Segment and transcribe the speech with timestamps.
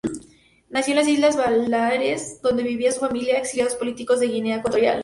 [0.71, 4.99] Nació en las Islas Baleares donde vivía su familia, exiliados políticos de Guinea Ecuatorial.